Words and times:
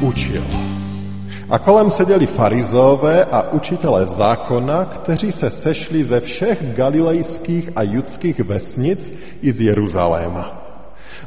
učil. 0.00 0.42
A 1.50 1.58
kolem 1.58 1.90
seděli 1.90 2.26
farizové 2.26 3.24
a 3.24 3.52
učitelé 3.52 4.06
zákona, 4.06 4.84
kteří 4.84 5.32
se 5.32 5.50
sešli 5.50 6.04
ze 6.04 6.20
všech 6.20 6.74
galilejských 6.74 7.70
a 7.76 7.82
judských 7.82 8.40
vesnic 8.40 9.12
i 9.42 9.52
z 9.52 9.60
Jeruzaléma. 9.60 10.62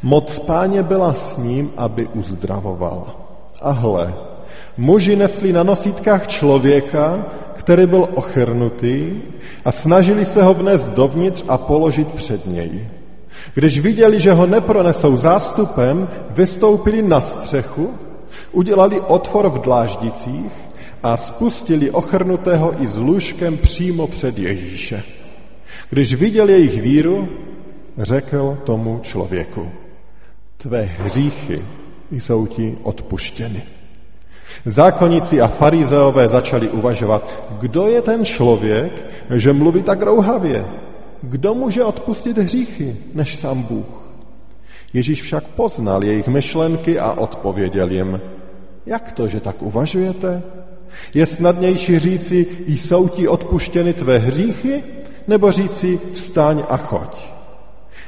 Moc 0.03 0.39
páně 0.39 0.83
byla 0.83 1.13
s 1.13 1.37
ním, 1.37 1.71
aby 1.77 2.07
uzdravoval. 2.07 3.15
A 3.61 3.71
hle, 3.71 4.13
muži 4.77 5.15
nesli 5.15 5.53
na 5.53 5.63
nosítkách 5.63 6.27
člověka, 6.27 7.25
který 7.53 7.85
byl 7.85 8.07
ochrnutý 8.15 9.11
a 9.65 9.71
snažili 9.71 10.25
se 10.25 10.43
ho 10.43 10.53
vnést 10.53 10.89
dovnitř 10.89 11.43
a 11.47 11.57
položit 11.57 12.07
před 12.07 12.45
něj. 12.47 12.87
Když 13.53 13.79
viděli, 13.79 14.21
že 14.21 14.33
ho 14.33 14.45
nepronesou 14.45 15.17
zástupem, 15.17 16.07
vystoupili 16.29 17.01
na 17.01 17.21
střechu, 17.21 17.93
udělali 18.51 19.01
otvor 19.01 19.49
v 19.49 19.61
dláždicích 19.61 20.51
a 21.03 21.17
spustili 21.17 21.91
ochrnutého 21.91 22.81
i 22.81 22.87
s 22.87 22.97
lůžkem 22.97 23.57
přímo 23.57 24.07
před 24.07 24.37
Ježíše. 24.37 25.03
Když 25.89 26.13
viděl 26.13 26.49
jejich 26.49 26.81
víru, 26.81 27.29
řekl 27.97 28.57
tomu 28.63 28.99
člověku, 29.03 29.69
tvé 30.57 30.81
hříchy 30.81 31.61
jsou 32.11 32.47
ti 32.47 32.75
odpuštěny. 32.83 33.61
Zákonníci 34.65 35.41
a 35.41 35.47
farizeové 35.47 36.27
začali 36.27 36.69
uvažovat, 36.69 37.47
kdo 37.59 37.87
je 37.87 38.01
ten 38.01 38.25
člověk, 38.25 39.11
že 39.29 39.53
mluví 39.53 39.83
tak 39.83 40.01
rouhavě. 40.01 40.65
Kdo 41.21 41.53
může 41.53 41.83
odpustit 41.83 42.37
hříchy, 42.37 42.97
než 43.13 43.35
sám 43.35 43.63
Bůh? 43.63 44.02
Ježíš 44.93 45.21
však 45.21 45.43
poznal 45.53 46.03
jejich 46.03 46.27
myšlenky 46.27 46.99
a 46.99 47.11
odpověděl 47.11 47.91
jim, 47.91 48.21
jak 48.85 49.11
to, 49.11 49.27
že 49.27 49.39
tak 49.39 49.61
uvažujete? 49.61 50.43
Je 51.13 51.25
snadnější 51.25 51.99
říci, 51.99 52.47
jsou 52.67 53.07
ti 53.07 53.27
odpuštěny 53.27 53.93
tvé 53.93 54.17
hříchy, 54.19 54.83
nebo 55.27 55.51
říci, 55.51 55.99
vstaň 56.13 56.63
a 56.69 56.77
choď. 56.77 57.29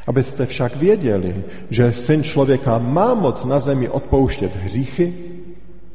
Abyste 0.08 0.46
však 0.46 0.76
věděli, 0.76 1.44
že 1.70 1.94
syn 1.94 2.24
člověka 2.24 2.78
má 2.78 3.14
moc 3.14 3.46
na 3.46 3.60
zemi 3.60 3.90
odpouštět 3.90 4.56
hříchy, 4.56 5.14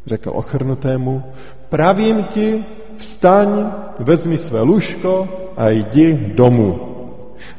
řekl 0.07 0.31
ochrnutému, 0.35 1.23
pravím 1.69 2.25
ti, 2.25 2.65
vstaň, 2.97 3.73
vezmi 3.99 4.39
své 4.39 4.61
lůžko 4.61 5.29
a 5.57 5.69
jdi 5.69 6.33
domů. 6.35 6.81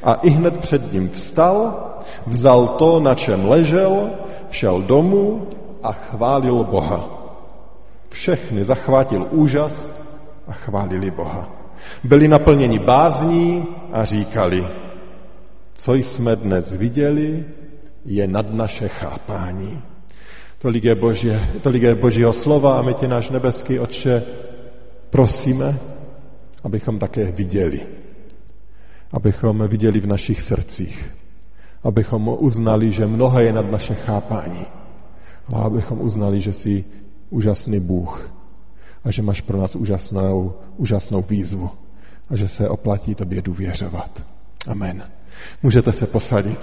A 0.03 0.13
i 0.13 0.29
hned 0.29 0.57
před 0.57 0.93
ním 0.93 1.09
vstal, 1.09 1.90
vzal 2.27 2.67
to, 2.67 2.99
na 2.99 3.15
čem 3.15 3.45
ležel, 3.45 4.09
šel 4.49 4.81
domů 4.81 5.47
a 5.83 5.91
chválil 5.91 6.63
Boha. 6.63 7.21
Všechny 8.09 8.65
zachvátil 8.65 9.27
úžas 9.31 9.93
a 10.47 10.53
chválili 10.53 11.11
Boha. 11.11 11.47
Byli 12.03 12.27
naplněni 12.27 12.79
bázní 12.79 13.67
a 13.91 14.05
říkali, 14.05 14.67
co 15.73 15.93
jsme 15.93 16.35
dnes 16.35 16.71
viděli, 16.73 17.45
je 18.05 18.27
nad 18.27 18.53
naše 18.53 18.87
chápání. 18.87 19.81
Tolik 20.59 20.83
je, 20.83 20.95
Boží, 20.95 21.31
tolik 21.61 21.83
je 21.83 21.95
Božího 21.95 22.33
slova 22.33 22.79
a 22.79 22.81
my 22.81 22.93
tě 22.93 23.07
náš 23.07 23.29
nebeský 23.29 23.79
Otče 23.79 24.23
prosíme, 25.09 25.79
abychom 26.63 26.99
také 26.99 27.31
viděli. 27.31 27.81
Abychom 29.11 29.67
viděli 29.67 29.99
v 29.99 30.07
našich 30.07 30.41
srdcích. 30.41 31.20
Abychom 31.83 32.35
uznali, 32.39 32.91
že 32.91 33.07
mnohé 33.07 33.43
je 33.43 33.53
nad 33.53 33.71
naše 33.71 33.93
chápání. 33.93 34.65
Ale 35.53 35.63
abychom 35.63 36.01
uznali, 36.01 36.41
že 36.41 36.53
jsi 36.53 36.85
úžasný 37.29 37.79
Bůh 37.79 38.33
a 39.03 39.11
že 39.11 39.21
máš 39.21 39.41
pro 39.41 39.57
nás 39.57 39.75
úžasnou, 39.75 40.53
úžasnou 40.77 41.21
výzvu 41.21 41.69
a 42.29 42.35
že 42.35 42.47
se 42.47 42.69
oplatí 42.69 43.15
tobě 43.15 43.41
důvěřovat. 43.41 44.25
Amen. 44.67 45.03
Můžete 45.63 45.93
se 45.93 46.07
posadit. 46.07 46.59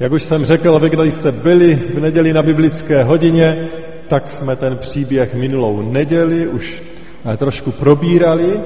Jak 0.00 0.12
už 0.12 0.22
jsem 0.22 0.44
řekl, 0.44 0.78
vy, 0.78 0.90
kdo 0.90 1.04
jste 1.04 1.32
byli 1.32 1.74
v 1.74 2.00
neděli 2.00 2.32
na 2.32 2.42
biblické 2.42 3.04
hodině, 3.04 3.68
tak 4.08 4.30
jsme 4.30 4.56
ten 4.56 4.76
příběh 4.76 5.34
minulou 5.34 5.82
neděli 5.82 6.48
už 6.48 6.82
eh, 7.32 7.36
trošku 7.36 7.72
probírali 7.72 8.60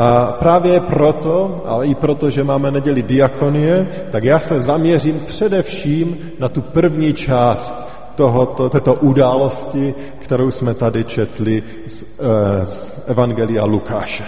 a 0.00 0.32
právě 0.32 0.80
proto, 0.80 1.62
ale 1.66 1.86
i 1.86 1.94
proto, 1.94 2.30
že 2.30 2.44
máme 2.44 2.70
neděli 2.70 3.02
diakonie, 3.02 3.88
tak 4.10 4.24
já 4.24 4.38
se 4.38 4.60
zaměřím 4.60 5.20
především 5.26 6.18
na 6.38 6.48
tu 6.48 6.60
první 6.62 7.14
část 7.14 7.74
tohoto, 8.14 8.70
této 8.70 8.94
události, 8.94 9.94
kterou 10.18 10.50
jsme 10.50 10.74
tady 10.74 11.04
četli 11.04 11.62
z, 11.86 12.02
eh, 12.02 12.66
z 12.66 13.00
Evangelia 13.06 13.64
Lukáše. 13.64 14.24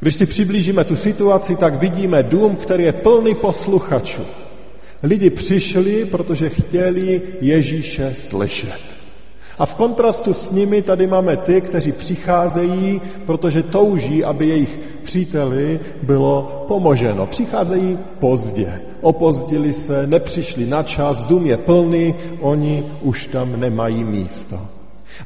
Když 0.00 0.14
si 0.14 0.26
přiblížíme 0.26 0.84
tu 0.84 0.96
situaci, 0.96 1.56
tak 1.56 1.74
vidíme 1.74 2.22
dům, 2.22 2.56
který 2.56 2.84
je 2.84 2.92
plný 2.92 3.34
posluchačů. 3.34 4.22
Lidi 5.02 5.30
přišli, 5.30 6.04
protože 6.04 6.48
chtěli 6.48 7.22
Ježíše 7.40 8.14
slyšet. 8.14 8.80
A 9.58 9.66
v 9.66 9.74
kontrastu 9.74 10.34
s 10.34 10.50
nimi 10.50 10.82
tady 10.82 11.06
máme 11.06 11.36
ty, 11.36 11.60
kteří 11.60 11.92
přicházejí, 11.92 13.00
protože 13.26 13.62
touží, 13.62 14.24
aby 14.24 14.48
jejich 14.48 14.78
příteli 15.02 15.80
bylo 16.02 16.64
pomoženo. 16.68 17.26
Přicházejí 17.26 17.98
pozdě. 18.18 18.80
Opozdili 19.00 19.72
se, 19.72 20.06
nepřišli 20.06 20.66
na 20.66 20.82
čas, 20.82 21.24
dům 21.24 21.46
je 21.46 21.56
plný, 21.56 22.14
oni 22.40 22.84
už 23.02 23.26
tam 23.26 23.60
nemají 23.60 24.04
místo. 24.04 24.58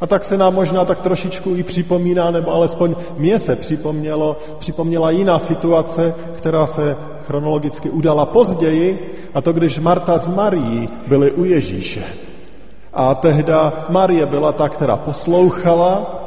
A 0.00 0.06
tak 0.06 0.24
se 0.24 0.38
nám 0.38 0.54
možná 0.54 0.84
tak 0.84 1.00
trošičku 1.00 1.54
i 1.56 1.62
připomíná, 1.62 2.30
nebo 2.30 2.50
alespoň 2.50 2.94
mě 3.18 3.38
se 3.38 3.56
připomnělo, 3.56 4.36
připomněla 4.58 5.10
jiná 5.10 5.38
situace, 5.38 6.14
která 6.32 6.66
se 6.66 6.96
chronologicky 7.26 7.90
udala 7.90 8.26
později, 8.26 9.14
a 9.34 9.40
to 9.40 9.52
když 9.52 9.78
Marta 9.78 10.18
s 10.18 10.28
Marií 10.28 10.88
byly 11.08 11.32
u 11.32 11.44
Ježíše. 11.44 12.04
A 12.92 13.14
tehda 13.14 13.86
Marie 13.88 14.26
byla 14.26 14.52
ta, 14.52 14.68
která 14.68 14.96
poslouchala 14.96 16.20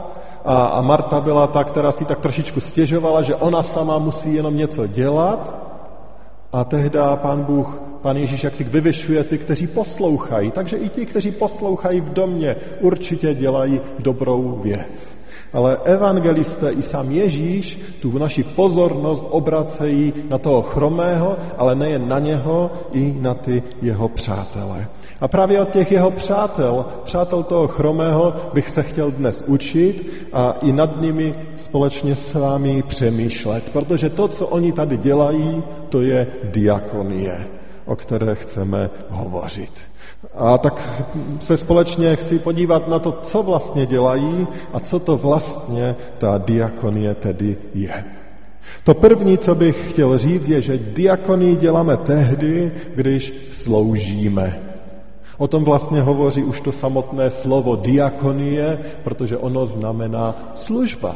a, 0.46 0.64
a 0.66 0.82
Marta 0.82 1.22
byla 1.22 1.48
ta, 1.48 1.64
která 1.64 1.92
si 1.92 2.06
tak 2.06 2.20
trošičku 2.20 2.60
stěžovala, 2.60 3.22
že 3.22 3.36
ona 3.36 3.64
sama 3.64 4.00
musí 4.00 4.34
jenom 4.34 4.58
něco 4.58 4.88
dělat. 4.88 5.56
A 6.54 6.64
tehda 6.64 7.16
pán 7.16 7.44
Bůh, 7.44 7.82
pán 8.02 8.18
Ježíš, 8.18 8.44
jak 8.44 8.56
si 8.56 8.64
vyvyšuje 8.64 9.24
ty, 9.24 9.38
kteří 9.38 9.68
poslouchají. 9.68 10.52
Takže 10.52 10.78
i 10.78 10.90
ti, 10.90 11.06
kteří 11.06 11.32
poslouchají 11.32 12.02
v 12.02 12.14
domě, 12.14 12.56
určitě 12.82 13.34
dělají 13.34 13.82
dobrou 14.00 14.60
věc 14.64 15.15
ale 15.56 15.78
evangelisté 15.84 16.72
i 16.72 16.82
sám 16.82 17.12
Ježíš 17.12 17.80
tu 18.02 18.18
naši 18.18 18.44
pozornost 18.44 19.28
obracejí 19.30 20.14
na 20.30 20.38
toho 20.38 20.62
chromého, 20.62 21.38
ale 21.58 21.76
nejen 21.76 22.08
na 22.08 22.20
něho, 22.20 22.72
i 22.92 23.16
na 23.20 23.34
ty 23.34 23.64
jeho 23.82 24.10
přátele. 24.10 24.88
A 25.22 25.28
právě 25.28 25.62
od 25.62 25.70
těch 25.70 25.92
jeho 25.92 26.12
přátel, 26.12 26.86
přátel 27.04 27.44
toho 27.44 27.68
chromého, 27.68 28.34
bych 28.54 28.70
se 28.70 28.84
chtěl 28.84 29.12
dnes 29.12 29.44
učit 29.48 30.28
a 30.34 30.52
i 30.52 30.72
nad 30.72 31.02
nimi 31.02 31.36
společně 31.56 32.16
s 32.16 32.34
vámi 32.34 32.84
přemýšlet, 32.88 33.70
protože 33.70 34.10
to, 34.10 34.28
co 34.28 34.48
oni 34.48 34.72
tady 34.72 34.98
dělají, 34.98 35.64
to 35.90 36.02
je 36.02 36.28
diakonie, 36.44 37.48
o 37.86 37.96
které 37.96 38.36
chceme 38.36 38.90
hovořit. 39.10 39.72
A 40.36 40.58
tak 40.58 40.82
se 41.40 41.58
společně 41.58 42.16
chci 42.16 42.40
podívat 42.40 42.88
na 42.88 43.00
to, 43.00 43.12
co 43.12 43.44
vlastně 43.44 43.86
dělají 43.86 44.48
a 44.74 44.80
co 44.80 45.00
to 45.00 45.18
vlastně 45.18 45.96
ta 46.18 46.38
diakonie 46.38 47.16
tedy 47.16 47.58
je. 47.74 48.04
To 48.84 48.94
první, 48.94 49.38
co 49.38 49.56
bych 49.56 49.90
chtěl 49.90 50.18
říct, 50.18 50.50
je, 50.50 50.62
že 50.62 50.78
diakonii 50.78 51.56
děláme 51.56 51.98
tehdy, 51.98 52.72
když 52.96 53.50
sloužíme. 53.52 54.60
O 55.38 55.48
tom 55.48 55.64
vlastně 55.64 56.02
hovoří 56.02 56.44
už 56.44 56.62
to 56.62 56.72
samotné 56.72 57.30
slovo 57.30 57.76
diakonie, 57.76 58.80
protože 59.04 59.38
ono 59.38 59.66
znamená 59.66 60.52
služba. 60.56 61.16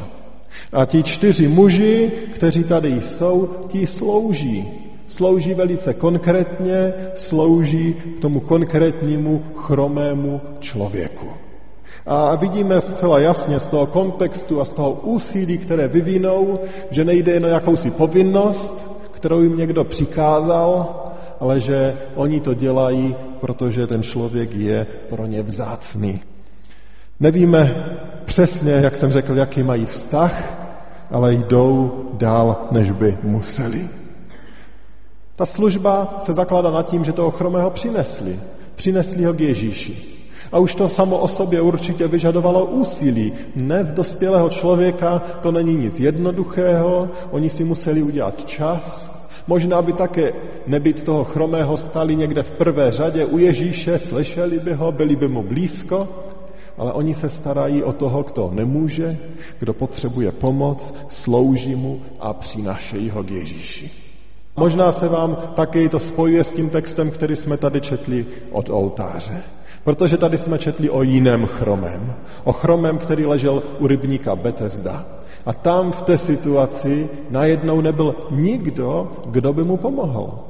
A 0.72 0.84
ti 0.84 1.02
čtyři 1.02 1.48
muži, 1.48 2.12
kteří 2.34 2.64
tady 2.64 3.00
jsou, 3.00 3.48
ti 3.68 3.86
slouží. 3.86 4.89
Slouží 5.10 5.54
velice 5.54 5.94
konkrétně, 5.94 6.94
slouží 7.14 7.94
k 7.94 8.20
tomu 8.20 8.40
konkrétnímu 8.40 9.42
chromému 9.56 10.40
člověku. 10.60 11.26
A 12.06 12.34
vidíme 12.34 12.80
zcela 12.80 13.18
jasně 13.18 13.60
z 13.60 13.66
toho 13.66 13.86
kontextu 13.86 14.60
a 14.60 14.64
z 14.64 14.72
toho 14.72 14.92
úsilí, 14.92 15.58
které 15.58 15.88
vyvinou, 15.88 16.58
že 16.90 17.04
nejde 17.04 17.32
jen 17.32 17.44
o 17.44 17.48
jakousi 17.48 17.90
povinnost, 17.90 18.90
kterou 19.10 19.40
jim 19.40 19.56
někdo 19.56 19.84
přikázal, 19.84 21.04
ale 21.40 21.60
že 21.60 21.96
oni 22.14 22.40
to 22.40 22.54
dělají, 22.54 23.16
protože 23.40 23.86
ten 23.86 24.02
člověk 24.02 24.54
je 24.54 24.86
pro 25.08 25.26
ně 25.26 25.42
vzácný. 25.42 26.20
Nevíme 27.20 27.84
přesně, 28.24 28.72
jak 28.72 28.96
jsem 28.96 29.10
řekl, 29.10 29.36
jaký 29.36 29.62
mají 29.62 29.86
vztah, 29.86 30.34
ale 31.10 31.34
jdou 31.34 31.92
dál, 32.12 32.56
než 32.70 32.90
by 32.90 33.18
museli. 33.22 33.99
Ta 35.40 35.46
služba 35.46 36.16
se 36.20 36.32
zakládá 36.32 36.70
nad 36.70 36.90
tím, 36.90 37.04
že 37.04 37.12
toho 37.12 37.30
chromého 37.30 37.70
přinesli. 37.70 38.40
Přinesli 38.74 39.24
ho 39.24 39.32
k 39.32 39.40
Ježíši. 39.40 39.96
A 40.52 40.58
už 40.58 40.74
to 40.74 40.88
samo 40.88 41.18
o 41.18 41.28
sobě 41.28 41.60
určitě 41.60 42.08
vyžadovalo 42.08 42.66
úsilí. 42.66 43.32
Dnes 43.56 43.92
dospělého 43.92 44.50
člověka 44.50 45.22
to 45.40 45.52
není 45.52 45.74
nic 45.74 46.00
jednoduchého, 46.00 47.08
oni 47.30 47.50
si 47.50 47.64
museli 47.64 48.02
udělat 48.02 48.44
čas, 48.44 49.10
Možná 49.46 49.82
by 49.82 49.92
také 49.92 50.32
nebyt 50.66 51.02
toho 51.02 51.24
chromého 51.24 51.76
stali 51.76 52.16
někde 52.16 52.42
v 52.42 52.52
prvé 52.52 52.92
řadě 52.92 53.24
u 53.24 53.38
Ježíše, 53.38 53.98
slyšeli 53.98 54.58
by 54.58 54.72
ho, 54.72 54.92
byli 54.92 55.16
by 55.16 55.28
mu 55.28 55.42
blízko, 55.42 56.08
ale 56.78 56.92
oni 56.92 57.14
se 57.14 57.28
starají 57.28 57.82
o 57.82 57.92
toho, 57.92 58.22
kdo 58.22 58.50
nemůže, 58.52 59.18
kdo 59.58 59.74
potřebuje 59.74 60.32
pomoc, 60.32 60.94
slouží 61.08 61.74
mu 61.74 62.00
a 62.20 62.32
přinášejí 62.32 63.10
ho 63.10 63.24
k 63.24 63.30
Ježíši. 63.30 64.09
Možná 64.56 64.92
se 64.92 65.08
vám 65.08 65.36
také 65.54 65.88
to 65.88 65.98
spojuje 65.98 66.44
s 66.44 66.52
tím 66.52 66.70
textem, 66.70 67.10
který 67.10 67.36
jsme 67.36 67.56
tady 67.56 67.80
četli 67.80 68.26
od 68.52 68.70
oltáře. 68.70 69.42
Protože 69.84 70.16
tady 70.16 70.38
jsme 70.38 70.58
četli 70.58 70.90
o 70.90 71.02
jiném 71.02 71.46
chromem. 71.46 72.14
O 72.44 72.52
chromem, 72.52 72.98
který 72.98 73.26
ležel 73.26 73.62
u 73.78 73.86
rybníka 73.86 74.36
Betesda. 74.36 75.06
A 75.46 75.52
tam 75.52 75.92
v 75.92 76.02
té 76.02 76.18
situaci 76.18 77.08
najednou 77.30 77.80
nebyl 77.80 78.14
nikdo, 78.30 79.12
kdo 79.26 79.52
by 79.52 79.64
mu 79.64 79.76
pomohl. 79.76 80.49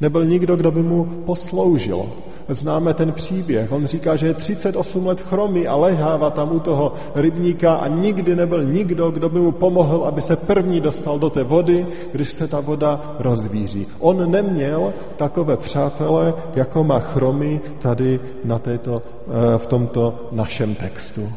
Nebyl 0.00 0.24
nikdo, 0.24 0.56
kdo 0.56 0.70
by 0.70 0.82
mu 0.82 1.04
posloužil. 1.04 2.06
Známe 2.48 2.94
ten 2.94 3.12
příběh. 3.12 3.72
On 3.72 3.86
říká, 3.86 4.16
že 4.16 4.26
je 4.26 4.34
38 4.34 5.06
let 5.06 5.20
chromý 5.20 5.66
a 5.66 5.76
lehává 5.76 6.30
tam 6.30 6.52
u 6.52 6.60
toho 6.60 6.92
rybníka 7.14 7.74
a 7.74 7.88
nikdy 7.88 8.36
nebyl 8.36 8.64
nikdo, 8.64 9.10
kdo 9.10 9.28
by 9.28 9.40
mu 9.40 9.52
pomohl, 9.52 10.04
aby 10.04 10.22
se 10.22 10.36
první 10.36 10.80
dostal 10.80 11.18
do 11.18 11.30
té 11.30 11.42
vody, 11.42 11.86
když 12.12 12.32
se 12.32 12.48
ta 12.48 12.60
voda 12.60 13.16
rozvíří. 13.18 13.86
On 14.00 14.30
neměl 14.30 14.92
takové 15.16 15.56
přátele, 15.56 16.34
jako 16.54 16.84
má 16.84 16.98
chromy 16.98 17.60
tady 17.78 18.20
na 18.44 18.58
této, 18.58 19.02
eh, 19.02 19.58
v 19.58 19.66
tomto 19.66 20.28
našem 20.32 20.74
textu. 20.74 21.32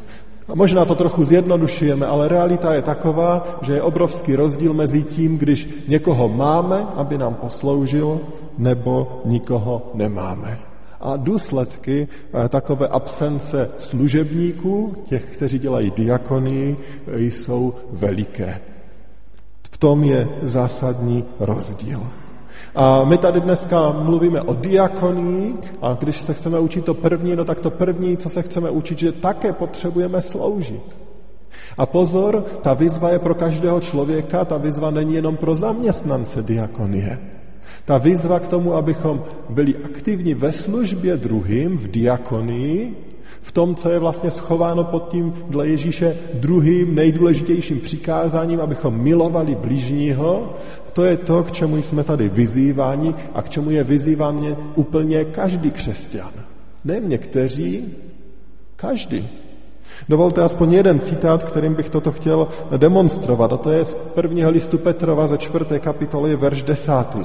A 0.47 0.55
možná 0.55 0.85
to 0.85 0.95
trochu 0.95 1.25
zjednodušujeme, 1.25 2.05
ale 2.05 2.27
realita 2.27 2.73
je 2.73 2.81
taková, 2.81 3.59
že 3.61 3.73
je 3.73 3.81
obrovský 3.81 4.35
rozdíl 4.35 4.73
mezi 4.73 5.03
tím, 5.03 5.37
když 5.37 5.85
někoho 5.87 6.27
máme, 6.27 6.87
aby 6.95 7.17
nám 7.17 7.33
posloužil, 7.33 8.19
nebo 8.57 9.21
nikoho 9.25 9.91
nemáme. 9.93 10.59
A 11.01 11.17
důsledky 11.17 12.07
eh, 12.07 12.49
takové 12.49 12.87
absence 12.87 13.69
služebníků, 13.77 14.95
těch, 15.03 15.25
kteří 15.25 15.59
dělají 15.59 15.91
diakonii, 15.95 16.77
jsou 17.17 17.73
veliké. 17.91 18.61
V 19.71 19.77
tom 19.77 20.03
je 20.03 20.27
zásadní 20.43 21.25
rozdíl. 21.39 22.01
A 22.77 23.05
my 23.05 23.17
tady 23.17 23.41
dneska 23.41 23.91
mluvíme 23.91 24.41
o 24.41 24.53
diakonii 24.53 25.53
a 25.81 25.93
když 25.93 26.17
se 26.17 26.33
chceme 26.33 26.59
učit 26.59 26.85
to 26.85 26.93
první, 26.93 27.35
no 27.35 27.45
tak 27.45 27.59
to 27.59 27.71
první, 27.71 28.17
co 28.17 28.29
se 28.29 28.41
chceme 28.41 28.69
učit, 28.69 28.97
že 28.99 29.11
také 29.11 29.53
potřebujeme 29.53 30.21
sloužit. 30.21 30.97
A 31.77 31.85
pozor, 31.85 32.45
ta 32.61 32.73
výzva 32.73 33.09
je 33.09 33.19
pro 33.19 33.35
každého 33.35 33.81
člověka, 33.81 34.45
ta 34.45 34.57
výzva 34.57 34.91
není 34.91 35.15
jenom 35.15 35.37
pro 35.37 35.55
zaměstnance 35.55 36.41
diakonie. 36.41 37.19
Ta 37.85 37.97
výzva 37.97 38.39
k 38.39 38.47
tomu, 38.47 38.75
abychom 38.75 39.23
byli 39.49 39.75
aktivní 39.83 40.33
ve 40.33 40.51
službě 40.51 41.17
druhým, 41.17 41.77
v 41.77 41.87
diakonii, 41.87 42.95
v 43.41 43.51
tom, 43.51 43.75
co 43.75 43.89
je 43.89 43.99
vlastně 43.99 44.31
schováno 44.31 44.83
pod 44.83 45.09
tím 45.09 45.33
dle 45.49 45.67
Ježíše 45.67 46.17
druhým 46.33 46.95
nejdůležitějším 46.95 47.79
přikázáním, 47.79 48.61
abychom 48.61 48.97
milovali 48.97 49.55
blížního, 49.55 50.53
to 50.93 51.05
je 51.05 51.17
to, 51.17 51.43
k 51.43 51.51
čemu 51.51 51.77
jsme 51.77 52.03
tady 52.03 52.29
vyzýváni 52.29 53.15
a 53.33 53.41
k 53.41 53.49
čemu 53.49 53.69
je 53.69 53.83
vyzýván 53.83 54.57
úplně 54.75 55.25
každý 55.25 55.71
křesťan. 55.71 56.31
Ne 56.83 56.99
někteří, 56.99 57.85
každý. 58.75 59.29
Dovolte 60.09 60.41
aspoň 60.41 60.73
jeden 60.73 60.99
citát, 60.99 61.43
kterým 61.43 61.73
bych 61.73 61.89
toto 61.89 62.11
chtěl 62.11 62.47
demonstrovat, 62.77 63.53
a 63.53 63.57
to 63.57 63.71
je 63.71 63.85
z 63.85 63.95
prvního 63.95 64.51
listu 64.51 64.77
Petrova 64.77 65.27
ze 65.27 65.37
čtvrté 65.37 65.79
kapitoly, 65.79 66.35
verš 66.35 66.63
desátý, 66.63 67.19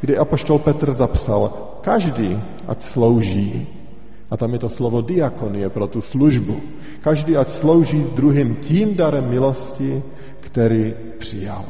kdy 0.00 0.16
apoštol 0.16 0.58
Petr 0.58 0.92
zapsal, 0.92 1.52
každý, 1.80 2.40
ať 2.68 2.82
slouží, 2.82 3.66
a 4.34 4.36
tam 4.36 4.50
je 4.52 4.66
to 4.66 4.68
slovo 4.68 4.98
diakonie 4.98 5.70
pro 5.70 5.86
tu 5.86 6.02
službu, 6.02 6.58
každý, 7.06 7.38
ať 7.38 7.54
slouží 7.54 8.02
druhým 8.18 8.58
tím 8.66 8.98
darem 8.98 9.30
milosti, 9.30 10.02
který 10.40 10.94
přijal. 11.18 11.62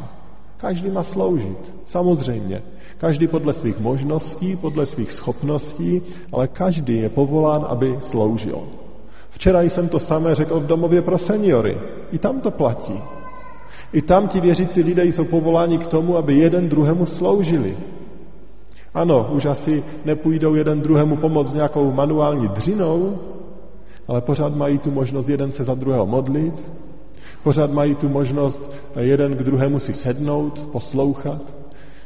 Každý 0.56 0.88
má 0.88 1.04
sloužit, 1.04 1.60
samozřejmě. 1.86 2.62
Každý 2.96 3.28
podle 3.28 3.52
svých 3.52 3.80
možností, 3.80 4.56
podle 4.56 4.86
svých 4.86 5.12
schopností, 5.12 6.02
ale 6.32 6.48
každý 6.48 7.04
je 7.04 7.08
povolán, 7.12 7.68
aby 7.68 8.00
sloužil. 8.00 8.64
Včera 9.30 9.60
jsem 9.62 9.88
to 9.88 10.00
samé 10.00 10.34
řekl 10.34 10.60
v 10.60 10.66
domově 10.66 11.02
pro 11.02 11.18
seniory. 11.18 11.76
I 12.12 12.18
tam 12.18 12.40
to 12.40 12.50
platí. 12.50 12.96
I 13.92 14.02
tam 14.02 14.28
ti 14.28 14.40
věřící 14.40 14.82
lidé 14.82 15.04
jsou 15.04 15.24
povoláni 15.24 15.78
k 15.78 15.86
tomu, 15.86 16.16
aby 16.16 16.34
jeden 16.34 16.68
druhému 16.68 17.06
sloužili. 17.06 17.76
Ano, 18.94 19.28
už 19.30 19.44
asi 19.44 19.84
nepůjdou 20.04 20.54
jeden 20.54 20.80
druhému 20.80 21.16
pomoct 21.16 21.52
nějakou 21.52 21.92
manuální 21.92 22.48
dřinou, 22.48 23.18
ale 24.08 24.20
pořád 24.20 24.56
mají 24.56 24.78
tu 24.78 24.90
možnost 24.90 25.28
jeden 25.28 25.52
se 25.52 25.64
za 25.64 25.74
druhého 25.74 26.06
modlit, 26.06 26.70
Pořád 27.44 27.70
mají 27.70 27.94
tu 27.94 28.08
možnost 28.08 28.72
jeden 29.00 29.36
k 29.36 29.42
druhému 29.42 29.80
si 29.80 29.92
sednout, 29.92 30.68
poslouchat. 30.72 31.42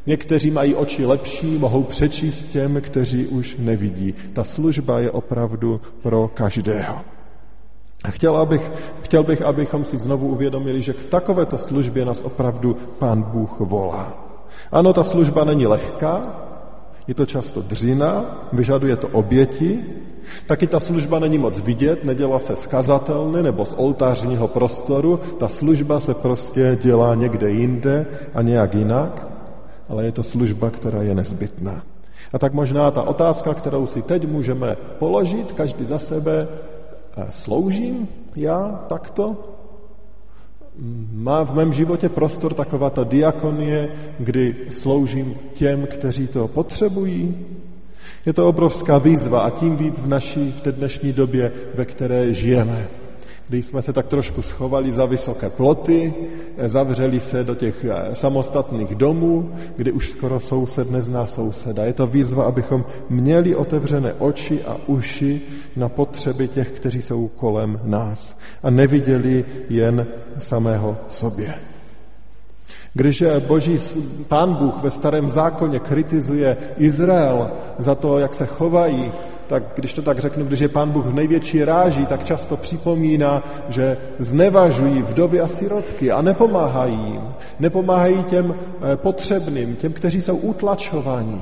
Někteří 0.06 0.50
mají 0.50 0.74
oči 0.74 1.06
lepší, 1.06 1.58
mohou 1.58 1.82
přečíst 1.82 2.42
těm, 2.42 2.80
kteří 2.80 3.26
už 3.26 3.56
nevidí. 3.58 4.14
Ta 4.32 4.44
služba 4.44 5.00
je 5.00 5.10
opravdu 5.10 5.80
pro 6.02 6.28
každého. 6.28 7.00
A 8.04 8.10
chtěl, 8.10 8.36
abych, 8.36 8.72
chtěl 9.02 9.22
bych, 9.22 9.42
abychom 9.42 9.84
si 9.84 9.98
znovu 9.98 10.28
uvědomili, 10.28 10.82
že 10.82 10.92
k 10.92 11.04
takovéto 11.04 11.58
službě 11.58 12.04
nás 12.04 12.20
opravdu 12.20 12.76
Pán 12.98 13.22
Bůh 13.22 13.60
volá. 13.60 14.24
Ano, 14.72 14.92
ta 14.92 15.02
služba 15.02 15.44
není 15.44 15.66
lehká, 15.66 16.42
je 17.08 17.14
to 17.14 17.26
často 17.26 17.62
dřina, 17.62 18.38
vyžaduje 18.52 18.96
to 18.96 19.08
oběti, 19.08 19.84
taky 20.46 20.66
ta 20.66 20.80
služba 20.80 21.18
není 21.18 21.38
moc 21.38 21.60
vidět, 21.60 22.04
nedělá 22.04 22.38
se 22.38 22.56
skazatelny 22.56 23.42
nebo 23.42 23.64
z 23.64 23.74
oltářního 23.76 24.48
prostoru, 24.48 25.20
ta 25.38 25.48
služba 25.48 26.00
se 26.00 26.14
prostě 26.14 26.78
dělá 26.82 27.14
někde 27.14 27.50
jinde 27.50 28.06
a 28.34 28.42
nějak 28.42 28.74
jinak, 28.74 29.26
ale 29.88 30.04
je 30.04 30.12
to 30.12 30.22
služba, 30.22 30.70
která 30.70 31.02
je 31.02 31.14
nezbytná. 31.14 31.82
A 32.32 32.38
tak 32.38 32.52
možná 32.52 32.90
ta 32.90 33.02
otázka, 33.02 33.54
kterou 33.54 33.86
si 33.86 34.02
teď 34.02 34.28
můžeme 34.28 34.76
položit, 34.98 35.52
každý 35.52 35.84
za 35.84 35.98
sebe, 35.98 36.48
eh, 37.16 37.26
sloužím 37.30 38.08
já 38.36 38.84
takto? 38.88 39.36
Má 41.12 41.44
v 41.44 41.54
mém 41.54 41.72
životě 41.72 42.08
prostor 42.08 42.54
taková 42.54 42.90
ta 42.90 43.04
diakonie, 43.04 43.88
kdy 44.18 44.56
sloužím 44.70 45.34
těm, 45.54 45.86
kteří 45.86 46.26
to 46.26 46.48
potřebují? 46.48 47.34
Je 48.26 48.32
to 48.32 48.48
obrovská 48.48 48.98
výzva 48.98 49.40
a 49.40 49.50
tím 49.50 49.76
víc 49.76 50.00
v 50.00 50.08
naší, 50.08 50.52
v 50.52 50.60
té 50.60 50.72
dnešní 50.72 51.12
době, 51.12 51.52
ve 51.74 51.84
které 51.84 52.32
žijeme. 52.32 52.88
Kdy 53.48 53.62
jsme 53.62 53.82
se 53.82 53.92
tak 53.92 54.06
trošku 54.06 54.42
schovali 54.42 54.92
za 54.92 55.06
vysoké 55.06 55.50
ploty, 55.50 56.14
zavřeli 56.66 57.20
se 57.20 57.44
do 57.44 57.54
těch 57.54 57.84
eh, 57.84 58.14
samostatných 58.14 58.94
domů, 58.94 59.52
kdy 59.76 59.92
už 59.92 60.10
skoro 60.10 60.40
soused 60.40 60.90
nezná 60.90 61.26
souseda. 61.26 61.84
Je 61.84 61.92
to 61.92 62.06
výzva, 62.06 62.44
abychom 62.44 62.84
měli 63.08 63.54
otevřené 63.56 64.12
oči 64.12 64.64
a 64.64 64.76
uši 64.86 65.42
na 65.76 65.88
potřeby 65.88 66.48
těch, 66.48 66.70
kteří 66.70 67.02
jsou 67.02 67.28
kolem 67.28 67.80
nás 67.84 68.36
a 68.62 68.70
neviděli 68.70 69.44
jen 69.68 70.06
samého 70.38 70.96
sobě. 71.08 71.54
Když 72.94 73.24
boží 73.46 73.78
pán 74.28 74.54
Bůh 74.54 74.82
ve 74.82 74.90
starém 74.90 75.28
zákoně 75.28 75.78
kritizuje 75.78 76.56
Izrael 76.76 77.50
za 77.78 77.94
to, 77.94 78.18
jak 78.18 78.34
se 78.34 78.46
chovají 78.46 79.12
tak 79.48 79.62
když 79.74 79.92
to 79.92 80.02
tak 80.02 80.18
řeknu, 80.18 80.44
když 80.44 80.60
je 80.60 80.68
pán 80.68 80.90
Bůh 80.90 81.06
v 81.06 81.14
největší 81.14 81.64
ráží, 81.64 82.06
tak 82.06 82.24
často 82.24 82.56
připomíná, 82.56 83.42
že 83.68 83.96
znevažují 84.18 85.02
vdovy 85.02 85.40
a 85.40 85.48
sirotky 85.48 86.10
a 86.10 86.22
nepomáhají 86.22 86.98
jim. 86.98 87.22
Nepomáhají 87.60 88.24
těm 88.24 88.54
eh, 88.54 88.96
potřebným, 88.96 89.76
těm, 89.76 89.92
kteří 89.92 90.20
jsou 90.20 90.36
utlačovaní. 90.36 91.40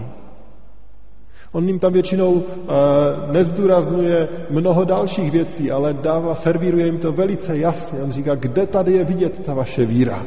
On 1.53 1.69
jim 1.69 1.79
tam 1.79 1.93
většinou 1.93 2.43
e, 2.43 3.33
nezdůrazňuje 3.33 4.29
mnoho 4.51 4.85
dalších 4.85 5.31
věcí, 5.31 5.71
ale 5.71 5.95
dává, 5.95 6.35
servíruje 6.35 6.87
jim 6.87 6.99
to 6.99 7.13
velice 7.13 7.59
jasně. 7.59 8.03
On 8.03 8.13
říká, 8.13 8.35
kde 8.35 8.67
tady 8.67 8.93
je 8.93 9.05
vidět 9.05 9.45
ta 9.45 9.55
vaše 9.55 9.87
víra, 9.87 10.27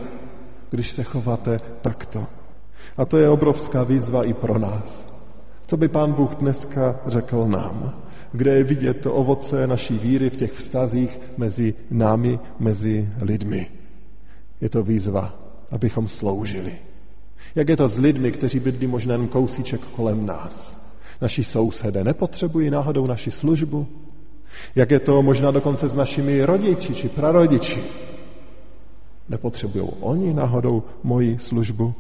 když 0.70 0.92
se 0.92 1.04
chováte 1.04 1.60
takto. 1.82 2.26
A 2.98 3.06
to 3.06 3.18
je 3.18 3.30
obrovská 3.30 3.84
výzva 3.84 4.24
i 4.24 4.34
pro 4.34 4.60
nás. 4.60 5.10
Co 5.70 5.78
by 5.78 5.88
pán 5.88 6.14
Bůh 6.14 6.36
dneska 6.36 7.00
řekl 7.06 7.48
nám? 7.48 8.02
Kde 8.32 8.54
je 8.54 8.64
vidět 8.64 8.94
to 8.94 9.14
ovoce 9.14 9.68
naší 9.68 9.98
víry 9.98 10.30
v 10.30 10.36
těch 10.36 10.52
vztazích 10.52 11.20
mezi 11.38 11.74
námi, 11.92 12.40
mezi 12.60 13.10
lidmi? 13.22 13.68
Je 14.62 14.70
to 14.70 14.84
výzva, 14.84 15.40
abychom 15.72 16.08
sloužili. 16.08 16.74
Jak 17.56 17.70
je 17.70 17.78
to 17.78 17.88
s 17.88 18.00
lidmi, 18.00 18.32
kteří 18.32 18.60
bydlí 18.60 18.88
možná 18.88 19.14
jen 19.14 19.28
kousíček 19.28 19.82
kolem 19.82 20.26
nás? 20.26 20.82
Naši 21.22 21.44
sousedé 21.44 22.04
nepotřebují 22.04 22.70
náhodou 22.70 23.08
naši 23.08 23.32
službu? 23.32 23.88
Jak 24.76 24.92
je 24.92 25.00
to 25.00 25.22
možná 25.22 25.52
dokonce 25.52 25.90
s 25.90 25.94
našimi 25.94 26.46
rodiči 26.46 26.96
či 26.96 27.10
prarodiči? 27.10 27.84
Nepotřebují 29.30 29.90
oni 30.00 30.34
náhodou 30.34 30.84
moji 31.04 31.40
službu? 31.40 31.94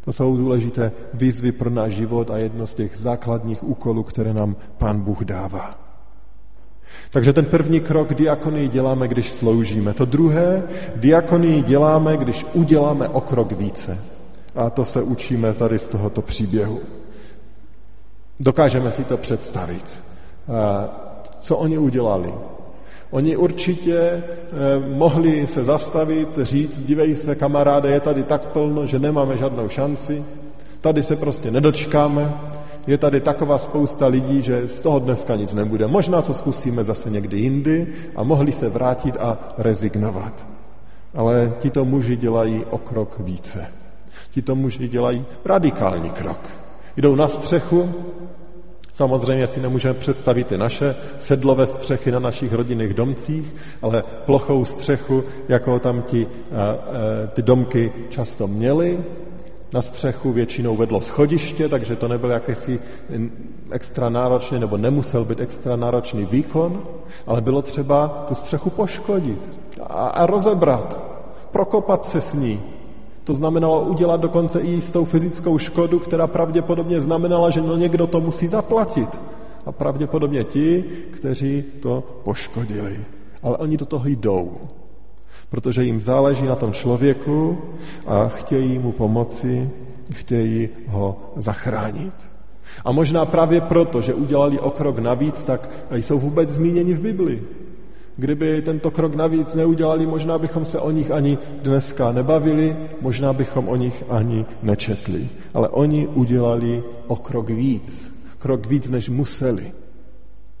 To 0.00 0.12
jsou 0.12 0.36
důležité 0.36 0.92
výzvy 1.14 1.52
pro 1.52 1.70
náš 1.70 1.92
život 1.92 2.30
a 2.30 2.38
jedno 2.38 2.66
z 2.66 2.74
těch 2.74 2.96
základních 2.96 3.64
úkolů, 3.64 4.02
které 4.02 4.34
nám 4.34 4.56
Pán 4.78 5.02
Bůh 5.02 5.24
dává. 5.24 5.78
Takže 7.10 7.32
ten 7.32 7.44
první 7.44 7.80
krok 7.80 8.14
diakonii 8.14 8.68
děláme, 8.68 9.08
když 9.08 9.32
sloužíme. 9.32 9.94
To 9.94 10.04
druhé, 10.04 10.62
diakonii 10.96 11.62
děláme, 11.62 12.16
když 12.16 12.46
uděláme 12.54 13.08
o 13.08 13.20
krok 13.20 13.52
více. 13.52 14.04
A 14.54 14.70
to 14.70 14.84
se 14.84 15.02
učíme 15.02 15.52
tady 15.52 15.78
z 15.78 15.88
tohoto 15.88 16.22
příběhu. 16.22 16.80
Dokážeme 18.40 18.90
si 18.90 19.04
to 19.04 19.16
představit. 19.16 20.00
Co 21.40 21.56
oni 21.56 21.78
udělali? 21.78 22.34
Oni 23.10 23.36
určitě 23.36 23.98
eh, 23.98 24.22
mohli 24.88 25.46
se 25.46 25.64
zastavit, 25.64 26.38
říct, 26.42 26.80
dívej 26.80 27.16
se, 27.16 27.34
kamaráde, 27.34 27.90
je 27.90 28.00
tady 28.00 28.22
tak 28.22 28.46
plno, 28.46 28.86
že 28.86 28.98
nemáme 28.98 29.36
žádnou 29.36 29.68
šanci, 29.68 30.24
tady 30.80 31.02
se 31.02 31.16
prostě 31.16 31.50
nedočkáme, 31.50 32.34
je 32.86 32.98
tady 32.98 33.20
taková 33.20 33.58
spousta 33.58 34.06
lidí, 34.06 34.42
že 34.42 34.68
z 34.68 34.80
toho 34.80 34.98
dneska 34.98 35.36
nic 35.36 35.54
nebude. 35.54 35.86
Možná 35.86 36.22
to 36.22 36.34
zkusíme 36.34 36.84
zase 36.84 37.10
někdy 37.10 37.38
jindy 37.38 37.86
a 38.16 38.22
mohli 38.22 38.52
se 38.52 38.68
vrátit 38.68 39.16
a 39.20 39.38
rezignovat. 39.58 40.46
Ale 41.14 41.52
tito 41.58 41.84
muži 41.84 42.16
dělají 42.16 42.64
o 42.70 42.78
krok 42.78 43.16
více. 43.18 43.66
Tito 44.30 44.54
muži 44.54 44.88
dělají 44.88 45.24
radikální 45.44 46.10
krok. 46.10 46.50
Jdou 46.96 47.14
na 47.14 47.28
střechu, 47.28 47.94
Samozřejmě 49.00 49.46
si 49.46 49.60
nemůžeme 49.60 49.94
představit 49.94 50.46
ty 50.46 50.58
naše 50.58 50.96
sedlové 51.18 51.66
střechy 51.66 52.10
na 52.12 52.18
našich 52.18 52.52
rodinných 52.52 52.94
domcích, 52.94 53.54
ale 53.82 54.02
plochou 54.26 54.64
střechu, 54.64 55.24
jako 55.48 55.78
tam 55.78 56.02
ti, 56.02 56.26
ty 57.32 57.42
domky 57.42 57.92
často 58.08 58.48
měly. 58.48 59.00
Na 59.72 59.82
střechu 59.82 60.32
většinou 60.32 60.76
vedlo 60.76 61.00
schodiště, 61.00 61.68
takže 61.68 61.96
to 61.96 62.08
nebyl 62.08 62.30
jakýsi 62.30 62.80
extra 63.70 64.08
náročný, 64.08 64.60
nebo 64.60 64.76
nemusel 64.76 65.24
být 65.24 65.40
extra 65.40 65.76
náročný 65.76 66.24
výkon, 66.24 66.82
ale 67.26 67.40
bylo 67.40 67.62
třeba 67.62 68.24
tu 68.28 68.34
střechu 68.34 68.70
poškodit 68.70 69.50
a, 69.82 70.06
a 70.08 70.26
rozebrat, 70.26 71.00
prokopat 71.50 72.06
se 72.06 72.20
s 72.20 72.34
ní, 72.34 72.60
to 73.30 73.34
znamenalo 73.34 73.80
udělat 73.94 74.20
dokonce 74.20 74.60
i 74.60 74.70
jistou 74.70 75.04
fyzickou 75.04 75.58
škodu, 75.58 75.98
která 75.98 76.26
pravděpodobně 76.26 77.00
znamenala, 77.00 77.50
že 77.50 77.62
no 77.62 77.76
někdo 77.76 78.06
to 78.06 78.20
musí 78.20 78.48
zaplatit. 78.48 79.06
A 79.66 79.72
pravděpodobně 79.72 80.44
ti, 80.44 80.84
kteří 81.10 81.64
to 81.82 82.02
poškodili. 82.24 82.98
Ale 83.42 83.56
oni 83.56 83.76
do 83.76 83.86
toho 83.86 84.08
jdou, 84.08 84.50
protože 85.50 85.84
jim 85.84 86.00
záleží 86.00 86.46
na 86.46 86.56
tom 86.56 86.72
člověku 86.72 87.58
a 88.06 88.28
chtějí 88.28 88.78
mu 88.78 88.92
pomoci, 88.92 89.70
chtějí 90.10 90.68
ho 90.90 91.30
zachránit. 91.36 92.14
A 92.84 92.92
možná 92.92 93.22
právě 93.26 93.60
proto, 93.60 94.02
že 94.02 94.14
udělali 94.14 94.58
o 94.58 94.70
krok 94.70 94.98
navíc, 94.98 95.44
tak 95.44 95.70
jsou 95.94 96.18
vůbec 96.18 96.50
zmíněni 96.50 96.94
v 96.94 97.00
Biblii. 97.00 97.69
Kdyby 98.20 98.62
tento 98.62 98.90
krok 98.90 99.14
navíc 99.14 99.54
neudělali, 99.54 100.06
možná 100.06 100.38
bychom 100.38 100.64
se 100.64 100.78
o 100.78 100.90
nich 100.90 101.10
ani 101.10 101.38
dneska 101.62 102.12
nebavili, 102.12 102.76
možná 103.00 103.32
bychom 103.32 103.68
o 103.68 103.76
nich 103.76 104.04
ani 104.08 104.44
nečetli. 104.62 105.28
Ale 105.54 105.68
oni 105.68 106.06
udělali 106.06 106.84
o 107.06 107.16
krok 107.16 107.48
víc. 107.48 108.12
Krok 108.38 108.66
víc, 108.66 108.90
než 108.90 109.08
museli. 109.08 109.72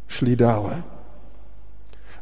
Šli 0.08 0.36
dále. 0.36 0.82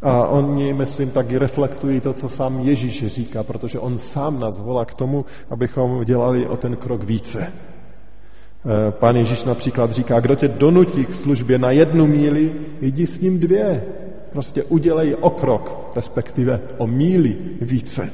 A 0.02 0.26
oni, 0.26 0.72
myslím, 0.72 1.10
taky 1.10 1.38
reflektují 1.38 2.00
to, 2.00 2.12
co 2.12 2.28
sám 2.28 2.60
Ježíš 2.60 3.06
říká, 3.06 3.42
protože 3.42 3.78
on 3.78 3.98
sám 3.98 4.38
nás 4.38 4.58
volá 4.58 4.84
k 4.84 4.94
tomu, 4.94 5.24
abychom 5.50 6.04
dělali 6.04 6.46
o 6.46 6.56
ten 6.56 6.76
krok 6.76 7.02
více. 7.02 7.46
Eh, 7.46 8.90
pán 8.90 9.16
Ježíš 9.16 9.44
například 9.44 9.90
říká, 9.90 10.20
kdo 10.20 10.34
tě 10.34 10.48
donutí 10.48 11.06
k 11.06 11.14
službě 11.14 11.58
na 11.58 11.70
jednu 11.70 12.06
míli, 12.06 12.52
jdi 12.80 13.06
s 13.06 13.20
ním 13.20 13.40
dvě. 13.40 13.82
Prostě 14.32 14.62
udělej 14.62 15.16
o 15.20 15.30
krok, 15.30 15.92
respektive 15.96 16.60
o 16.78 16.86
míli 16.86 17.36
více. 17.60 18.10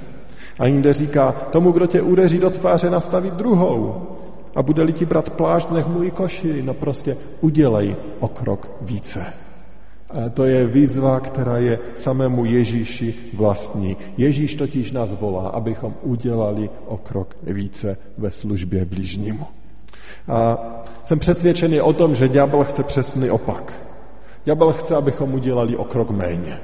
A 0.58 0.66
jinde 0.66 0.94
říká, 0.94 1.32
tomu, 1.32 1.72
kdo 1.72 1.86
tě 1.86 2.02
udeří 2.02 2.38
do 2.38 2.50
tváře, 2.50 2.90
nastavit 2.90 3.34
druhou. 3.34 4.02
A 4.56 4.62
bude-li 4.62 4.92
ti 4.92 5.04
brat 5.04 5.30
plášť, 5.30 5.70
nech 5.70 5.86
mu 5.86 6.02
i 6.02 6.10
koši. 6.10 6.62
No 6.62 6.74
prostě 6.74 7.16
udělej 7.40 7.96
o 8.20 8.28
krok 8.28 8.70
více. 8.80 9.26
A 10.10 10.28
to 10.28 10.44
je 10.44 10.66
výzva, 10.66 11.20
která 11.20 11.58
je 11.58 11.78
samému 11.94 12.44
Ježíši 12.44 13.14
vlastní. 13.34 13.96
Ježíš 14.16 14.54
totiž 14.54 14.92
nás 14.92 15.14
volá, 15.14 15.48
abychom 15.48 15.94
udělali 16.02 16.70
o 16.86 16.96
krok 16.96 17.36
více 17.42 17.96
ve 18.18 18.30
službě 18.30 18.84
blížnímu. 18.84 19.46
A 20.28 20.58
jsem 21.06 21.18
přesvědčený 21.18 21.80
o 21.80 21.92
tom, 21.92 22.14
že 22.14 22.28
ďábel 22.28 22.64
chce 22.64 22.82
přesný 22.82 23.30
opak. 23.30 23.72
Ďábel 24.44 24.72
chce, 24.72 24.96
abychom 24.96 25.34
udělali 25.34 25.76
o 25.76 25.84
krok 25.84 26.10
méně. 26.10 26.60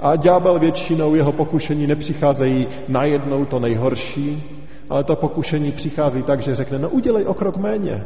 A 0.00 0.16
ďábel 0.16 0.58
většinou 0.58 1.14
jeho 1.14 1.32
pokušení 1.32 1.86
nepřicházejí 1.86 2.66
najednou 2.88 3.44
to 3.44 3.60
nejhorší, 3.60 4.42
ale 4.90 5.04
to 5.04 5.16
pokušení 5.16 5.72
přichází 5.72 6.22
tak, 6.22 6.40
že 6.42 6.54
řekne, 6.54 6.78
no 6.78 6.88
udělej 6.88 7.24
o 7.26 7.34
krok 7.34 7.56
méně. 7.56 8.04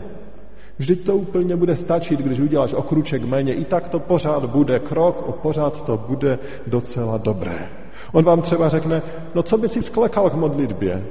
Vždyť 0.78 1.04
to 1.04 1.16
úplně 1.16 1.56
bude 1.56 1.76
stačit, 1.76 2.20
když 2.20 2.40
uděláš 2.40 2.75
o 2.75 2.82
kruček 2.82 3.25
méně. 3.25 3.54
I 3.54 3.64
tak 3.64 3.88
to 3.88 3.99
pořád 3.99 4.44
bude 4.44 4.78
krok, 4.78 5.28
o 5.28 5.32
pořád 5.32 5.84
to 5.84 5.96
bude 5.96 6.38
docela 6.66 7.18
dobré. 7.18 7.68
On 8.12 8.25
vám 8.25 8.42
třeba 8.42 8.68
řekne, 8.68 9.02
no 9.34 9.42
co 9.42 9.58
by 9.58 9.68
si 9.68 9.82
sklekal 9.82 10.30
k 10.30 10.34
modlitbě? 10.34 11.04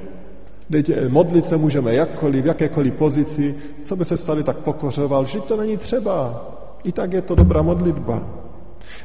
Teď 0.72 0.90
modlit 1.08 1.46
se 1.46 1.56
můžeme 1.56 1.94
jakkoliv, 1.94 2.44
v 2.44 2.46
jakékoliv 2.46 2.94
pozici, 2.94 3.54
co 3.84 3.96
by 3.96 4.04
se 4.04 4.16
stali 4.16 4.42
tak 4.42 4.56
pokořoval, 4.56 5.26
že 5.26 5.40
to 5.40 5.56
není 5.56 5.76
třeba. 5.76 6.46
I 6.84 6.92
tak 6.92 7.12
je 7.12 7.22
to 7.22 7.34
dobrá 7.34 7.62
modlitba. 7.62 8.22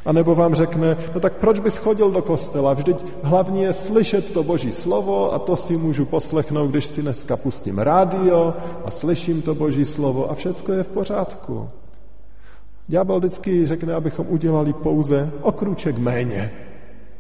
A 0.05 0.11
nebo 0.11 0.35
vám 0.35 0.55
řekne, 0.55 0.97
no 1.13 1.19
tak 1.19 1.33
proč 1.33 1.59
bys 1.59 1.77
chodil 1.77 2.11
do 2.11 2.21
kostela? 2.21 2.73
Vždyť 2.73 3.05
hlavně 3.23 3.65
je 3.65 3.73
slyšet 3.73 4.33
to 4.33 4.43
boží 4.43 4.71
slovo 4.71 5.33
a 5.33 5.39
to 5.39 5.55
si 5.55 5.77
můžu 5.77 6.05
poslechnout, 6.05 6.67
když 6.67 6.85
si 6.85 7.01
dneska 7.01 7.37
pustím 7.37 7.79
rádio 7.79 8.53
a 8.85 8.91
slyším 8.91 9.41
to 9.41 9.55
boží 9.55 9.85
slovo 9.85 10.31
a 10.31 10.35
všecko 10.35 10.71
je 10.71 10.83
v 10.83 10.87
pořádku. 10.87 11.69
Ďábel 12.87 13.19
vždycky 13.19 13.67
řekne, 13.67 13.93
abychom 13.93 14.25
udělali 14.29 14.73
pouze 14.73 15.31
o 15.41 15.51
kruček 15.51 15.97
méně. 15.97 16.51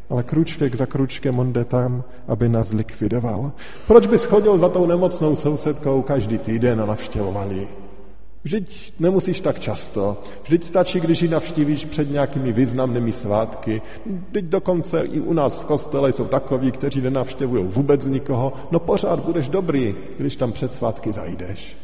Ale 0.09 0.23
kruček 0.23 0.75
za 0.75 0.85
kručkem 0.85 1.39
on 1.39 1.53
jde 1.53 1.65
tam, 1.65 2.03
aby 2.27 2.49
nás 2.49 2.73
likvidoval. 2.73 3.51
Proč 3.87 4.07
bys 4.07 4.25
chodil 4.25 4.57
za 4.57 4.69
tou 4.69 4.85
nemocnou 4.85 5.35
sousedkou 5.35 6.01
každý 6.01 6.37
týden 6.37 6.81
a 6.81 6.85
navštěvoval 6.85 7.51
ji? 7.51 7.84
Vždyť 8.45 9.01
nemusíš 9.01 9.41
tak 9.41 9.59
často. 9.59 10.21
Vždyť 10.43 10.63
stačí, 10.63 10.99
když 10.99 11.21
ji 11.21 11.29
navštívíš 11.29 11.85
před 11.85 12.11
nějakými 12.11 12.53
významnými 12.53 13.11
svátky. 13.11 13.81
Vždyť 14.29 14.45
dokonce 14.45 15.01
i 15.01 15.19
u 15.19 15.33
nás 15.33 15.57
v 15.57 15.65
kostele 15.65 16.13
jsou 16.13 16.25
takoví, 16.25 16.71
kteří 16.71 17.01
nenavštěvují 17.01 17.65
vůbec 17.65 18.05
nikoho. 18.05 18.53
No 18.71 18.79
pořád 18.79 19.19
budeš 19.19 19.49
dobrý, 19.49 19.95
když 20.17 20.35
tam 20.35 20.51
před 20.51 20.73
svátky 20.73 21.13
zajdeš. 21.13 21.77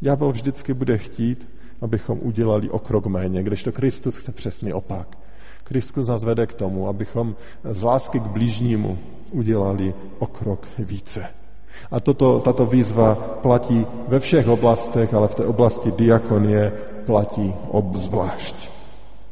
Ďábel 0.00 0.32
vždycky 0.32 0.74
bude 0.74 0.98
chtít, 0.98 1.48
abychom 1.80 2.18
udělali 2.22 2.70
o 2.70 2.78
krok 2.78 3.06
méně, 3.06 3.42
když 3.42 3.62
to 3.62 3.72
Kristus 3.72 4.16
chce 4.16 4.32
přesný 4.32 4.72
opak. 4.72 5.18
Kristus 5.64 6.08
nás 6.08 6.24
vede 6.24 6.46
k 6.46 6.54
tomu, 6.54 6.88
abychom 6.88 7.36
z 7.64 7.82
lásky 7.82 8.20
k 8.20 8.26
blížnímu 8.26 8.98
udělali 9.30 9.94
o 10.18 10.26
krok 10.26 10.68
více. 10.78 11.45
A 11.90 12.00
toto, 12.00 12.40
tato 12.40 12.66
výzva 12.66 13.14
platí 13.14 13.86
ve 14.08 14.20
všech 14.20 14.48
oblastech, 14.48 15.14
ale 15.14 15.28
v 15.28 15.34
té 15.34 15.44
oblasti 15.44 15.92
diakonie 15.92 16.72
platí 17.06 17.54
obzvlášť. 17.70 18.54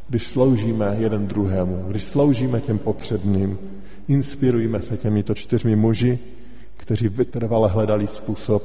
Když 0.08 0.26
sloužíme 0.26 0.96
jeden 0.98 1.26
druhému, 1.26 1.84
když 1.88 2.04
sloužíme 2.04 2.60
těm 2.60 2.78
potřebným, 2.78 3.58
inspirujeme 4.08 4.82
se 4.82 4.96
těmito 4.96 5.34
čtyřmi 5.34 5.76
muži, 5.76 6.18
kteří 6.76 7.08
vytrvale 7.08 7.68
hledali 7.68 8.06
způsob, 8.06 8.62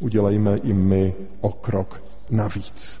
udělejme 0.00 0.56
i 0.56 0.72
my 0.72 1.14
o 1.40 1.48
krok 1.48 2.02
navíc. 2.30 2.99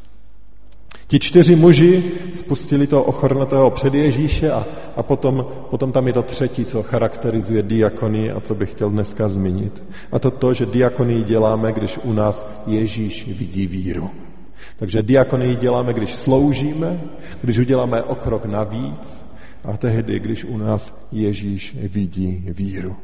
Ti 1.10 1.18
čtyři 1.18 1.56
muži 1.56 2.12
spustili 2.34 2.86
toho 2.86 3.02
ochornatého 3.02 3.70
před 3.70 3.94
Ježíše 3.94 4.50
a, 4.50 4.66
a 4.96 5.02
potom, 5.02 5.46
potom 5.70 5.92
tam 5.92 6.06
je 6.06 6.12
to 6.12 6.22
třetí, 6.22 6.64
co 6.64 6.82
charakterizuje 6.82 7.62
diakonii 7.62 8.30
a 8.30 8.40
co 8.40 8.54
bych 8.54 8.70
chtěl 8.70 8.90
dneska 8.90 9.28
zmínit. 9.28 9.82
A 10.12 10.18
to 10.18 10.30
to, 10.30 10.54
že 10.54 10.66
diakonii 10.66 11.22
děláme, 11.22 11.72
když 11.72 11.98
u 12.04 12.12
nás 12.12 12.62
Ježíš 12.66 13.28
vidí 13.38 13.66
víru. 13.66 14.10
Takže 14.76 15.02
diakonii 15.02 15.54
děláme, 15.54 15.92
když 15.92 16.14
sloužíme, 16.14 17.00
když 17.42 17.58
uděláme 17.58 18.02
o 18.02 18.14
krok 18.14 18.44
navíc 18.44 19.24
a 19.64 19.76
tehdy, 19.76 20.20
když 20.20 20.44
u 20.44 20.56
nás 20.56 20.94
Ježíš 21.12 21.76
vidí 21.82 22.44
víru. 22.48 22.96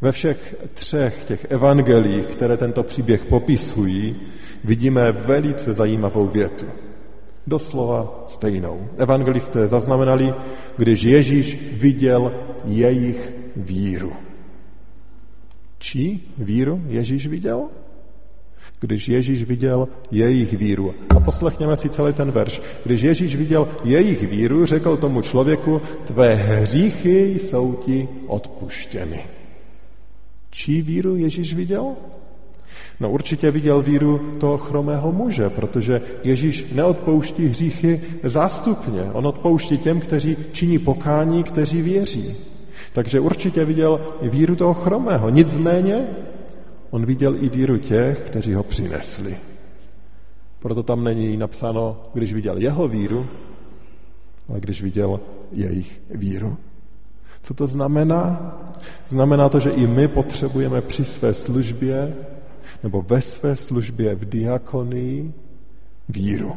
Ve 0.00 0.12
všech 0.12 0.54
třech 0.74 1.24
těch 1.24 1.46
evangelích, 1.50 2.26
které 2.26 2.56
tento 2.56 2.82
příběh 2.82 3.24
popisují, 3.24 4.16
vidíme 4.64 5.12
velice 5.12 5.74
zajímavou 5.74 6.26
větu. 6.26 6.66
Doslova 7.46 8.24
stejnou. 8.26 8.88
Evangelisté 8.96 9.68
zaznamenali, 9.68 10.32
když 10.76 11.02
Ježíš 11.02 11.58
viděl 11.72 12.32
jejich 12.64 13.32
víru. 13.56 14.12
Čí 15.78 16.32
víru 16.38 16.82
Ježíš 16.86 17.26
viděl? 17.26 17.68
Když 18.80 19.08
Ježíš 19.08 19.44
viděl 19.44 19.88
jejich 20.10 20.52
víru. 20.52 20.94
A 21.16 21.20
poslechněme 21.20 21.76
si 21.76 21.88
celý 21.88 22.12
ten 22.12 22.30
verš. 22.30 22.62
Když 22.84 23.02
Ježíš 23.02 23.36
viděl 23.36 23.68
jejich 23.84 24.22
víru, 24.22 24.66
řekl 24.66 24.96
tomu 24.96 25.22
člověku, 25.22 25.80
tvé 26.04 26.34
hříchy 26.34 27.38
jsou 27.38 27.74
ti 27.74 28.08
odpuštěny. 28.26 29.24
Čí 30.50 30.82
víru 30.82 31.16
Ježíš 31.16 31.54
viděl? 31.54 31.96
No 33.00 33.10
určitě 33.10 33.50
viděl 33.50 33.82
víru 33.82 34.36
toho 34.40 34.58
chromého 34.58 35.12
muže, 35.12 35.50
protože 35.50 36.00
Ježíš 36.22 36.66
neodpouští 36.72 37.46
hříchy 37.46 38.00
zástupně. 38.22 39.02
On 39.12 39.26
odpouští 39.26 39.78
těm, 39.78 40.00
kteří 40.00 40.36
činí 40.52 40.78
pokání, 40.78 41.44
kteří 41.44 41.82
věří. 41.82 42.36
Takže 42.92 43.20
určitě 43.20 43.64
viděl 43.64 44.00
víru 44.22 44.56
toho 44.56 44.74
chromého. 44.74 45.30
Nicméně 45.30 46.06
on 46.90 47.06
viděl 47.06 47.36
i 47.44 47.48
víru 47.48 47.78
těch, 47.78 48.20
kteří 48.20 48.54
ho 48.54 48.62
přinesli. 48.62 49.36
Proto 50.58 50.82
tam 50.82 51.04
není 51.04 51.36
napsáno, 51.36 51.96
když 52.14 52.34
viděl 52.34 52.58
jeho 52.58 52.88
víru, 52.88 53.26
ale 54.48 54.60
když 54.60 54.82
viděl 54.82 55.20
jejich 55.52 56.02
víru. 56.10 56.56
Co 57.42 57.54
to 57.54 57.66
znamená? 57.66 58.52
Znamená 59.08 59.48
to, 59.48 59.60
že 59.60 59.70
i 59.70 59.86
my 59.86 60.08
potřebujeme 60.08 60.80
při 60.80 61.04
své 61.04 61.32
službě 61.32 62.14
nebo 62.82 63.02
ve 63.02 63.20
své 63.20 63.56
službě 63.56 64.14
v 64.14 64.24
diakonii 64.24 65.32
víru. 66.08 66.52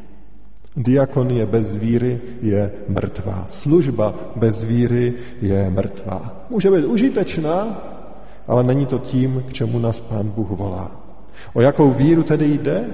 Diakonie 0.78 1.46
bez 1.46 1.76
víry 1.76 2.22
je 2.42 2.72
mrtvá. 2.88 3.46
Služba 3.50 4.14
bez 4.36 4.64
víry 4.64 5.14
je 5.42 5.70
mrtvá. 5.70 6.46
Může 6.50 6.72
být 6.72 6.86
užitečná, 6.86 7.82
ale 8.48 8.64
není 8.64 8.86
to 8.86 9.00
tím, 9.00 9.44
k 9.48 9.54
čemu 9.54 9.80
nás 9.80 10.00
Pán 10.00 10.30
Bůh 10.30 10.50
volá. 10.50 10.92
O 11.54 11.62
jakou 11.62 11.92
víru 11.92 12.24
tedy 12.24 12.46
jde? 12.46 12.86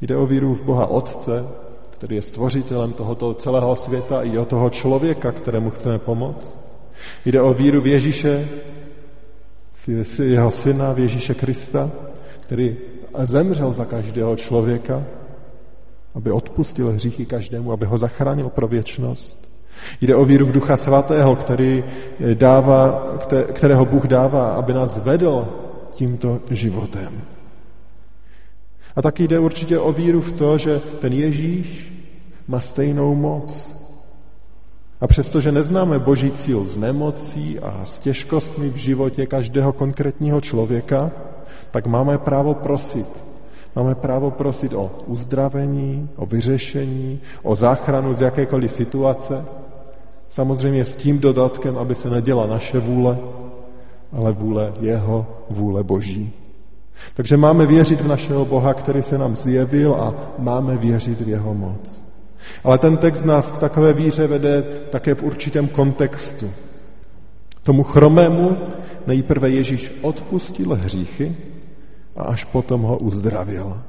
Jde 0.00 0.16
o 0.16 0.26
víru 0.26 0.54
v 0.54 0.62
Boha 0.62 0.86
Otce, 0.86 1.46
který 1.90 2.16
je 2.16 2.22
stvořitelem 2.22 2.92
tohoto 2.92 3.34
celého 3.34 3.76
světa 3.76 4.22
i 4.22 4.38
o 4.38 4.44
toho 4.44 4.70
člověka, 4.70 5.32
kterému 5.32 5.70
chceme 5.70 5.98
pomoct. 5.98 6.60
Jde 7.24 7.42
o 7.42 7.54
víru 7.54 7.80
v 7.80 7.86
Ježíše, 7.86 8.48
jeho 10.22 10.50
syna, 10.50 10.94
Ježíše 10.96 11.34
Krista, 11.34 11.90
který 12.40 12.76
zemřel 13.22 13.72
za 13.72 13.84
každého 13.84 14.36
člověka, 14.36 15.02
aby 16.14 16.30
odpustil 16.30 16.92
hříchy 16.92 17.26
každému, 17.26 17.72
aby 17.72 17.86
ho 17.86 17.98
zachránil 17.98 18.48
pro 18.48 18.68
věčnost. 18.68 19.48
Jde 20.00 20.16
o 20.16 20.24
víru 20.24 20.46
v 20.46 20.52
Ducha 20.52 20.76
Svatého, 20.76 21.36
který 21.36 21.84
dává, 22.34 23.12
kterého 23.52 23.84
Bůh 23.84 24.06
dává, 24.06 24.52
aby 24.52 24.72
nás 24.74 24.98
vedl 24.98 25.48
tímto 25.90 26.40
životem. 26.50 27.20
A 28.96 29.02
taky 29.02 29.28
jde 29.28 29.38
určitě 29.38 29.78
o 29.78 29.92
víru 29.92 30.20
v 30.20 30.32
to, 30.32 30.58
že 30.58 30.80
ten 31.00 31.12
Ježíš 31.12 31.92
má 32.48 32.60
stejnou 32.60 33.14
moc, 33.14 33.81
a 35.02 35.06
přestože 35.06 35.52
neznáme 35.52 35.98
boží 35.98 36.30
cíl 36.30 36.64
z 36.64 36.76
nemocí 36.76 37.58
a 37.58 37.80
s 37.84 37.98
těžkostmi 37.98 38.70
v 38.70 38.76
životě 38.76 39.26
každého 39.26 39.72
konkrétního 39.72 40.40
člověka, 40.40 41.10
tak 41.70 41.86
máme 41.86 42.18
právo 42.18 42.54
prosit. 42.54 43.08
Máme 43.76 43.94
právo 43.94 44.30
prosit 44.30 44.72
o 44.72 44.90
uzdravení, 45.06 46.08
o 46.16 46.26
vyřešení, 46.26 47.20
o 47.42 47.56
záchranu 47.56 48.14
z 48.14 48.20
jakékoliv 48.20 48.72
situace. 48.72 49.44
Samozřejmě 50.30 50.84
s 50.84 50.94
tím 50.94 51.18
dodatkem, 51.18 51.78
aby 51.78 51.94
se 51.94 52.10
neděla 52.10 52.46
naše 52.46 52.78
vůle, 52.78 53.18
ale 54.12 54.32
vůle 54.32 54.72
jeho, 54.80 55.26
vůle 55.50 55.82
Boží. 55.82 56.32
Takže 57.14 57.36
máme 57.36 57.66
věřit 57.66 58.00
v 58.00 58.08
našeho 58.08 58.44
Boha, 58.44 58.74
který 58.74 59.02
se 59.02 59.18
nám 59.18 59.36
zjevil 59.36 59.94
a 59.94 60.14
máme 60.38 60.76
věřit 60.76 61.20
v 61.20 61.28
jeho 61.28 61.54
moc. 61.54 62.02
Ale 62.64 62.78
ten 62.78 62.96
text 62.96 63.24
nás 63.24 63.50
k 63.50 63.58
takové 63.58 63.92
víře 63.92 64.26
vede 64.26 64.62
také 64.90 65.14
v 65.14 65.22
určitém 65.22 65.68
kontextu. 65.68 66.50
Tomu 67.62 67.82
chromému 67.82 68.58
nejprve 69.06 69.50
Ježíš 69.50 69.92
odpustil 70.02 70.74
hříchy 70.74 71.36
a 72.16 72.22
až 72.22 72.44
potom 72.44 72.82
ho 72.82 72.98
uzdravil. 72.98 73.80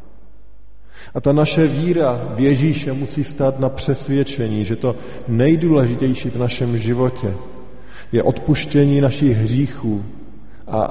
A 1.13 1.21
ta 1.21 1.31
naše 1.31 1.67
víra 1.67 2.31
v 2.35 2.39
Ježíše 2.39 2.93
musí 2.93 3.23
stát 3.23 3.59
na 3.59 3.69
přesvědčení, 3.69 4.65
že 4.65 4.75
to 4.75 4.95
nejdůležitější 5.27 6.29
v 6.29 6.39
našem 6.39 6.77
životě 6.77 7.33
je 8.11 8.23
odpuštění 8.23 9.01
našich 9.01 9.37
hříchů 9.37 10.05